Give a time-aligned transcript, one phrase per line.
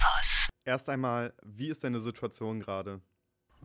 [0.00, 0.48] Campus.
[0.64, 3.00] Erst einmal, wie ist deine Situation gerade?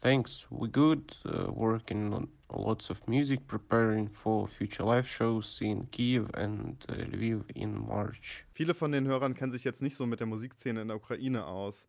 [0.00, 1.16] Thanks, we good.
[1.24, 6.94] Uh, working on lots of music, preparing for future live shows in Kiev and uh,
[6.94, 8.44] Lviv in March.
[8.52, 11.46] Viele von den Hörern kennen sich jetzt nicht so mit der Musikszene in der Ukraine
[11.46, 11.86] aus.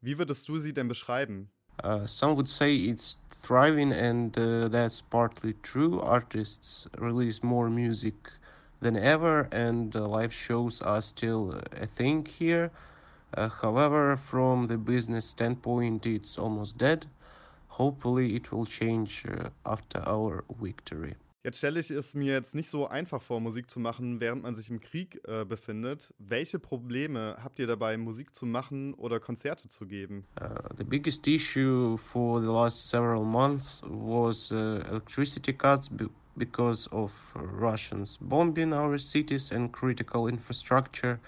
[0.00, 1.50] Wie würdest du sie denn beschreiben?
[1.82, 6.00] Uh, some would say it's thriving, and uh, that's partly true.
[6.00, 8.14] Artists release more music
[8.80, 12.70] than ever, and uh, live shows are still a thing here.
[13.36, 17.06] Uh, however, from the business standpoint, it's almost dead.
[17.68, 21.16] Hopefully, it will change uh, after our victory.
[21.44, 24.54] Jetzt stelle ich es mir jetzt nicht so einfach vor, Musik zu machen, während man
[24.54, 26.14] sich im Krieg äh, befindet.
[26.18, 30.24] Welche Probleme habt ihr dabei, Musik zu machen oder Konzerte zu geben?
[30.40, 30.46] Uh,
[30.78, 37.12] the biggest issue for the last several months was uh, electricity cuts be- because of
[37.34, 41.18] Russians bombing our cities and critical infrastructure.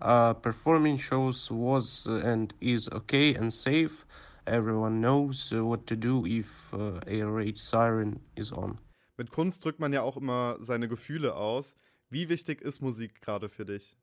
[0.00, 4.04] Uh, performing shows was and is okay and safe.
[4.46, 8.78] Everyone knows uh, what to do if uh, a raid siren is on.
[9.16, 11.74] Mit Kunst drückt man ja auch immer seine Gefühle aus.
[12.10, 13.96] Wie wichtig ist Musik gerade für dich?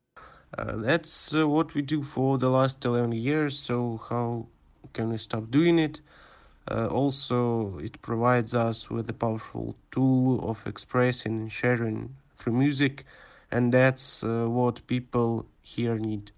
[0.58, 4.46] Uh, that's uh, what we do for the last 11 years, so how
[4.92, 6.02] can we stop doing it?
[6.70, 13.04] Uh, also, it provides us with a powerful tool of expressing and sharing through music,
[13.50, 16.33] and that's uh, what people here need.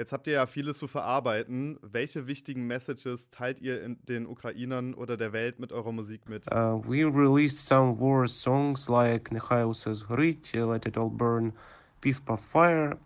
[0.00, 1.78] Jetzt habt ihr ja vieles zu verarbeiten.
[1.82, 6.46] Welche wichtigen Messages teilt ihr in den Ukrainern oder der Welt mit eurer Musik mit?
[6.50, 11.52] Uh, we released some war songs like Nehail says Горить, Let It All Burn,
[12.00, 12.96] Пив Puff Fire,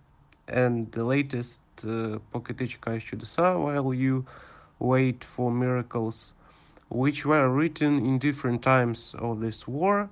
[0.47, 4.25] and the latest uh, Покатичка Чудеса While You
[4.79, 6.33] Wait for Miracles,
[6.89, 10.11] which were written in different times of this war.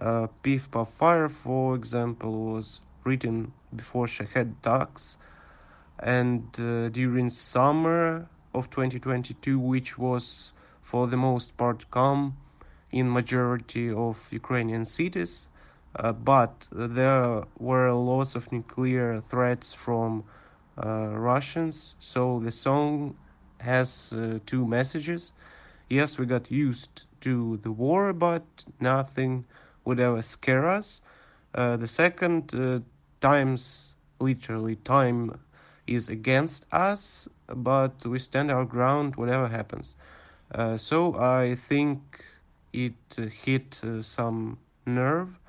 [0.00, 5.17] Uh, Pif Puff Fire, for example, was written before Shahed attacks
[5.99, 12.37] and uh, during summer of 2022, which was for the most part calm
[12.91, 15.49] in majority of Ukrainian cities.
[15.95, 20.23] Uh, but there were lots of nuclear threats from
[20.77, 23.15] uh, Russians, so the song
[23.61, 25.33] has uh, two messages.
[25.89, 28.45] Yes, we got used to the war, but
[28.79, 29.45] nothing
[29.85, 31.01] would ever scare us.
[31.55, 32.79] Uh, the second, uh,
[33.21, 35.39] times, literally, time
[35.85, 39.95] is against us, but we stand our ground whatever happens.
[40.53, 41.99] Uh, so I think
[42.73, 45.39] it uh, hit uh, some nerve.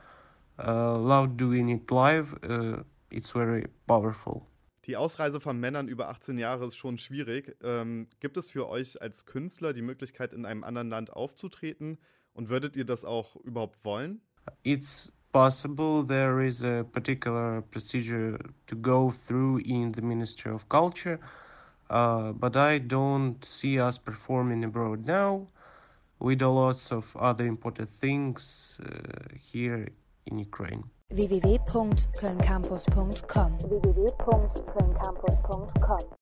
[0.59, 2.37] Uh, love doing it live.
[2.43, 4.47] Uh, it's very powerful.
[4.87, 7.56] Die Ausreise von Männern über 18 Jahre ist schon schwierig.
[7.62, 11.99] Ähm, gibt es für euch als Künstler die Möglichkeit, in einem anderen Land aufzutreten?
[12.33, 14.23] Und würdet ihr das auch überhaupt wollen?
[14.62, 21.21] It's possible there is a particular procedure to go through in the Ministry of Culture,
[21.91, 25.47] uh, but I don't see us performing abroad now.
[26.19, 28.88] We do lots of other important things uh,
[29.41, 29.88] here
[30.27, 30.84] in Ukraine.
[31.15, 36.11] www.kölncampus.com www.kölncampus.com